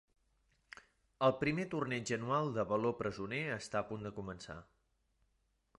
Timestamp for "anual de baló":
2.17-2.93